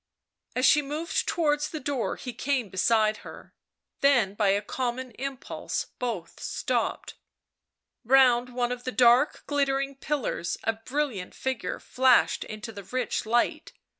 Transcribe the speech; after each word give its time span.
As 0.55 0.65
she 0.65 0.81
moved 0.81 1.27
towards 1.27 1.69
the 1.69 1.79
door 1.79 2.15
he 2.15 2.33
came 2.33 2.69
beside 2.69 3.17
her. 3.17 3.53
Then 3.99 4.33
by 4.33 4.47
a 4.47 4.63
common 4.63 5.11
impulse 5.11 5.85
both 5.99 6.39
stopped. 6.39 7.13
Round 8.03 8.49
one 8.55 8.71
of 8.71 8.83
the 8.83 8.91
dark 8.91 9.43
glittering 9.45 9.95
pillars 9.95 10.57
a 10.63 10.73
brilliant 10.73 11.35
figure 11.35 11.79
flashed 11.79 12.43
into 12.43 12.71
the 12.71 12.83
rich 12.85 13.27
light. 13.27 13.73